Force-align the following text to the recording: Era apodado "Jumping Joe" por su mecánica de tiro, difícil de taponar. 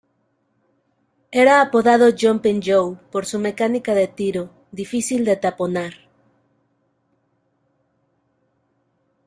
Era 1.29 1.61
apodado 1.61 2.09
"Jumping 2.19 2.59
Joe" 2.65 2.97
por 3.11 3.27
su 3.27 3.37
mecánica 3.37 3.93
de 3.93 4.07
tiro, 4.07 4.49
difícil 4.71 5.23
de 5.23 5.35
taponar. 5.35 5.93